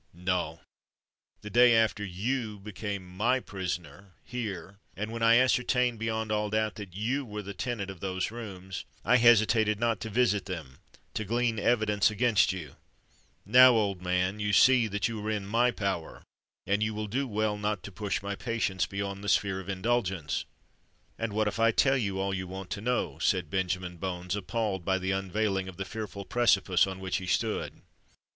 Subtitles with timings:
[0.15, 0.61] No:
[1.41, 6.73] the day after you became my prisoner here, and when I ascertained beyond all doubt
[6.73, 10.79] that you were the tenant of those rooms, I hesitated not to visit them,
[11.13, 12.77] to glean evidence against you.
[13.45, 16.23] Now, old man, you see that you are in my power;
[16.65, 20.45] and you will do well not to push my patience beyond the sphere of indulgence."
[21.19, 24.83] "And what if I tell you all you want to know?" said Benjamin Bones, appalled
[24.83, 27.83] by the unveiling of the fearful precipice on which he stood.